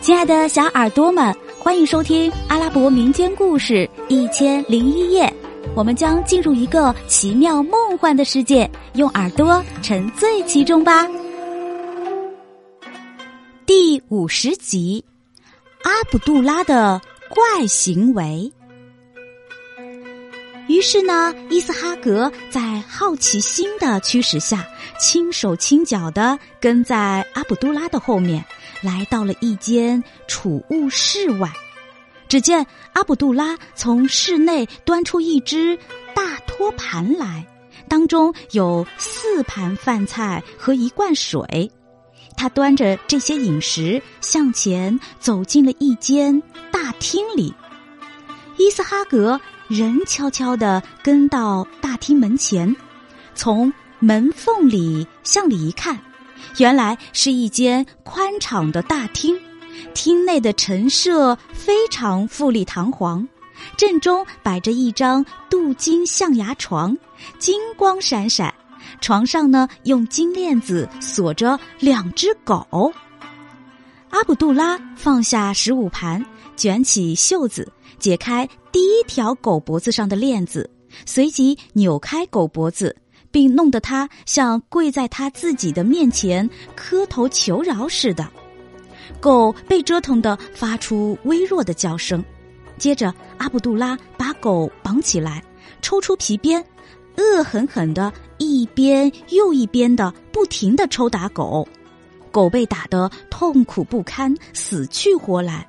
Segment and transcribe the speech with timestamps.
[0.00, 5.26] 亲爱的小耳朵们，欢迎收听阿拉伯民间故事《一千零一夜》。
[5.76, 11.06] 我们将进入一个奇妙梦幻的世界，用耳朵沉醉其中吧。
[13.66, 15.04] 第五十集，
[15.82, 16.98] 阿卜杜拉的
[17.28, 18.50] 怪行为。
[20.70, 24.64] 于是呢，伊斯哈格在好奇心的驱使下，
[25.00, 28.44] 轻手轻脚的跟在阿卜杜拉的后面。
[28.80, 31.52] 来到了一间储物室外，
[32.28, 35.76] 只见阿卜杜拉从室内端出一只
[36.14, 37.44] 大托盘来，
[37.88, 41.68] 当中有四盘饭菜和一罐水。
[42.36, 47.52] 他端着这些饮食向前走进了一间大厅里。
[48.56, 49.38] 伊斯哈格
[49.70, 52.74] 人悄悄地跟到大厅门前，
[53.36, 55.96] 从门缝里向里一看。
[56.58, 59.38] 原来是一间宽敞的大厅，
[59.94, 63.26] 厅内的陈设非常富丽堂皇。
[63.76, 66.98] 正中摆着一张镀金象牙床，
[67.38, 68.52] 金光闪闪。
[69.00, 72.92] 床上呢，用金链子锁着两只狗。
[74.08, 77.70] 阿卜杜拉放下食物盘，卷起袖子，
[78.00, 80.68] 解开第一条狗脖子上的链子，
[81.06, 82.96] 随即扭开狗脖子。
[83.32, 88.28] 并弄得他像跪在他自己的面前磕头求饶似的，
[89.20, 92.24] 狗被折腾的发出微弱的叫声。
[92.76, 95.40] 接着，阿卜杜拉把狗绑起来，
[95.80, 96.60] 抽出皮鞭，
[97.18, 101.64] 恶狠狠的一边又一边的不停的抽打狗。
[102.32, 105.64] 狗被打得痛苦不堪，死去活来。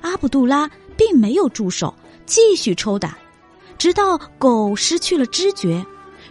[0.00, 0.66] 阿卜杜拉
[1.04, 1.92] 并没有住手，
[2.26, 3.18] 继续抽打，
[3.76, 5.84] 直到狗失去了知觉。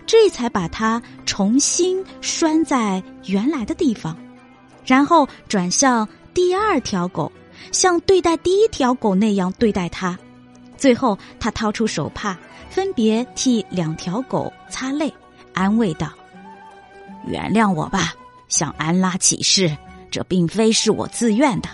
[0.08, 4.18] 这才把它重新拴在原来的地方，
[4.86, 7.30] 然后转向第二条狗，
[7.74, 10.18] 像对待第一条狗那样对待它。
[10.78, 12.38] 最后，他掏出手帕，
[12.70, 15.14] 分别替两条狗擦泪，
[15.54, 16.12] 安慰道
[17.28, 18.14] ：“原谅我吧，
[18.48, 19.78] 向安拉起誓，
[20.10, 21.70] 这并非是我自愿的。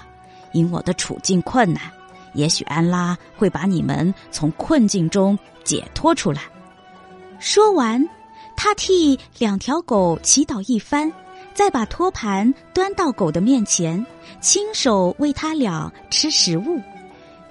[0.52, 1.82] 因我的处境困难，
[2.38, 6.44] 也许安拉会把你们从困境中解脱出来。”
[7.38, 8.02] 说完。
[8.60, 11.14] 他替两条狗祈祷一番，
[11.54, 14.04] 再把托盘端到狗的面前，
[14.42, 16.82] 亲手喂它俩吃食物。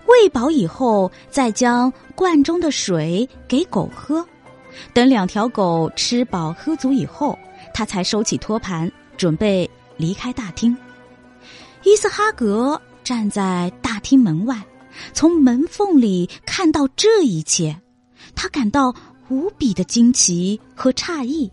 [0.07, 4.27] 喂饱以后，再将罐中的水给狗喝。
[4.93, 7.39] 等两条狗吃饱喝足以后，
[7.73, 10.77] 他才收起托盘，准备离开大厅。
[11.85, 14.61] 伊斯哈格站在大厅门外，
[15.13, 17.81] 从门缝里看到这一切，
[18.35, 18.95] 他感到。
[19.29, 21.51] 无比的惊奇和诧异，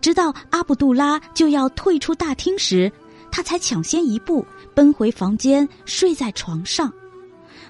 [0.00, 2.92] 直到阿卜杜拉就要退出大厅时，
[3.32, 6.92] 他才抢先一步奔回房间，睡在床上。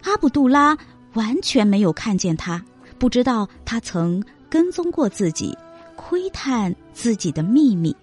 [0.03, 0.77] 阿卜杜拉
[1.15, 2.62] 完全没有看见他，
[2.99, 5.57] 不知道他曾跟踪过自己，
[5.97, 7.97] 窥探自己的秘密。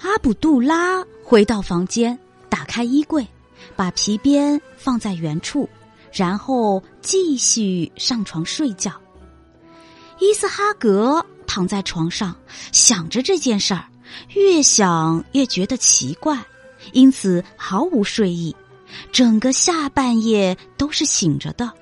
[0.00, 3.24] 阿卜杜拉回到房间，打开衣柜，
[3.76, 5.68] 把皮鞭放在原处，
[6.12, 8.92] 然后继续上床睡觉。
[10.18, 12.36] 伊斯哈格躺在床上，
[12.72, 13.86] 想着这件事儿，
[14.34, 16.38] 越想越觉得奇怪，
[16.92, 18.54] 因此毫无睡意，
[19.12, 21.72] 整个下半夜都是醒着的，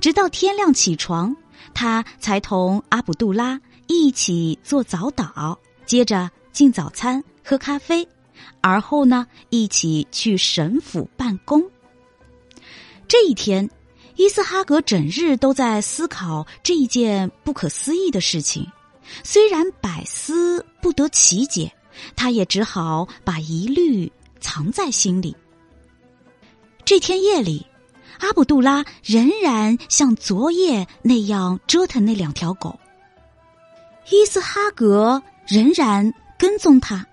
[0.00, 1.36] 直到天亮起床，
[1.74, 8.08] 他才同阿卜杜拉一起做早祷，接着进早餐、喝咖啡，
[8.60, 11.62] 而后呢，一起去神府办公。
[13.08, 13.68] 这一天。
[14.18, 18.66] 伊斯哈格整日都在思考这一件不可思议的事情，
[19.22, 21.70] 虽然百思不得其解，
[22.16, 24.10] 他也只好把疑虑
[24.40, 25.36] 藏在心里。
[26.82, 27.66] 这天夜里，
[28.20, 32.80] 阿卜杜拉仍然像昨夜那样折腾那两条狗。
[34.10, 37.06] 伊斯哈格仍然跟踪他，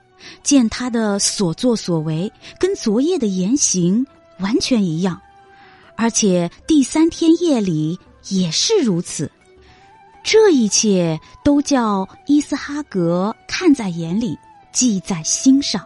[0.43, 4.05] 见他的所作所为跟昨夜的言行
[4.39, 5.21] 完全一样。
[5.95, 7.99] 而且第三天夜里
[8.29, 9.31] 也是如此，
[10.23, 14.37] 这一切都叫伊斯哈格看在眼里，
[14.71, 15.81] 记在心上。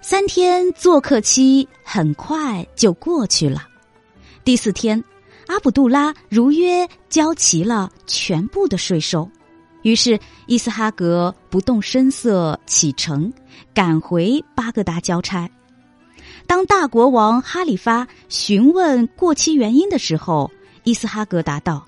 [0.00, 3.66] 三天做客期很快就过去了，
[4.44, 5.02] 第四天，
[5.46, 9.28] 阿卜杜拉如约交齐了全部的税收，
[9.84, 13.30] 于是伊斯哈格不动声色启程，
[13.74, 15.48] 赶回巴格达交差。
[16.46, 20.50] 当大国王哈里发询问过期原因的时候，
[20.84, 21.86] 伊斯哈格答道：“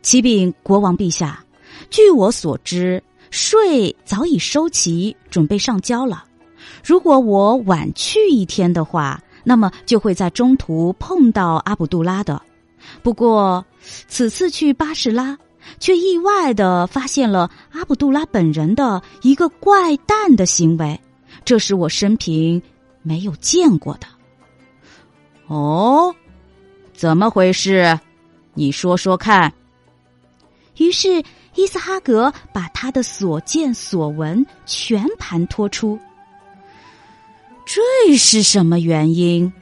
[0.00, 1.44] 启禀国王陛下，
[1.90, 6.24] 据我所知，税早已收齐，准备上交了。
[6.82, 12.40] 如果我晚去一天的话，那么就会在中途碰到阿卜杜拉的。
[13.02, 13.64] 不过，
[14.08, 15.36] 此次去巴士拉，
[15.78, 21.00] 却意外的发现了阿卜杜拉本人的一个怪诞的行为，
[21.44, 22.60] 这是我生平
[23.02, 24.06] 没有见过的。
[25.46, 26.14] 哦，
[26.94, 27.98] 怎么回事？
[28.54, 29.52] 你说说看。
[30.76, 31.22] 于是
[31.54, 35.98] 伊斯哈格把他的所见所闻全盘托出。
[37.64, 39.52] 这是什么原因？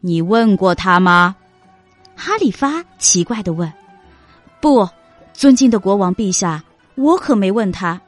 [0.00, 1.36] 你问过他吗？
[2.16, 3.72] 哈里发奇怪的问
[4.62, 4.88] ：“不，
[5.34, 6.64] 尊敬的国王陛下，
[6.94, 8.00] 我可没问他。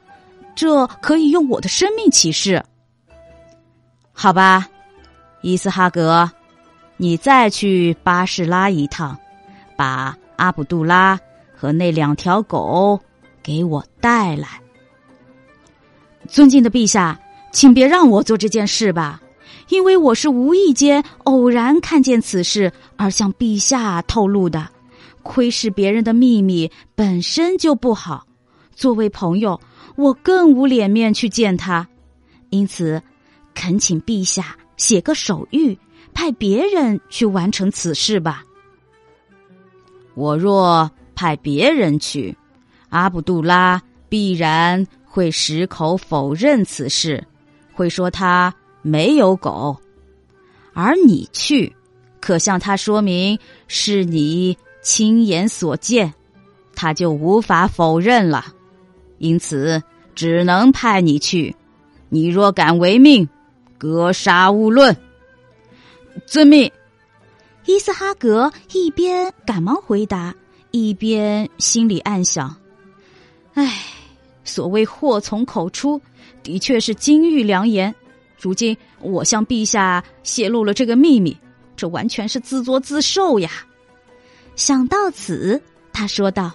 [0.55, 2.63] 这可以用我的生命起誓。
[4.11, 4.67] 好吧，
[5.43, 6.27] 伊斯哈格，
[6.95, 9.15] 你再去巴士拉一趟，
[9.75, 11.19] 把阿卜杜拉
[11.55, 12.99] 和那两条狗
[13.43, 14.47] 给我带来。
[16.27, 17.19] 尊敬的陛下，
[17.51, 19.21] 请别让我做这件事吧。”
[19.69, 24.65] 因为我是无意间偶然看见此事而向陛下透露的，
[25.27, 28.25] 窥视别人的秘密本身就不好。
[28.73, 29.59] 作为朋友，
[29.95, 31.87] 我更无脸面去见他，
[32.49, 33.01] 因此，
[33.53, 35.77] 恳请陛下写个手谕，
[36.13, 38.43] 派别人去完成此事吧。
[40.15, 42.35] 我若派别人去，
[42.89, 47.27] 阿卜杜拉必然会矢口否认此事，
[47.73, 48.53] 会说他。
[48.83, 49.75] 没有狗，
[50.71, 51.75] 而你去，
[52.21, 53.37] 可向他说明
[53.67, 54.57] 是你
[54.89, 56.13] 亲眼所见，
[56.73, 58.45] 他就无法否认了。
[59.17, 59.83] 因此，
[60.15, 61.53] 只能派你去。
[62.07, 63.27] 你若敢违命，
[63.77, 64.95] 格杀勿论。
[66.25, 66.71] 遵命。
[67.65, 70.33] 伊斯哈格一边赶忙回答，
[70.71, 72.55] 一边心里暗想
[73.55, 73.83] ：“唉，
[74.45, 75.99] 所谓祸从口出，
[76.41, 77.93] 的确是金玉良言。”
[78.39, 81.35] 如今我向陛下泄露了这个秘密，
[81.75, 83.51] 这完全是自作自受呀！
[84.57, 85.61] 想到此，
[85.93, 86.51] 他说道：“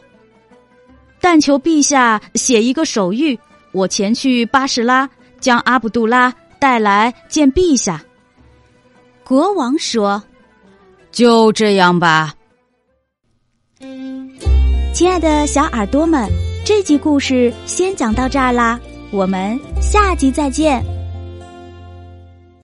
[1.23, 3.39] 但求陛下写一个手谕，
[3.73, 5.09] 我前去巴士拉，
[5.41, 8.05] 将阿卜杜拉带来见陛下。”
[9.25, 10.23] 国王说
[11.13, 12.35] ：“就这样吧。”
[14.93, 16.29] 亲爱的小耳朵们，
[16.67, 18.79] 这集故事先讲到这儿啦，
[19.11, 20.85] 我们下集再见。